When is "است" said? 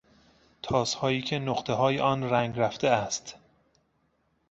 2.87-3.35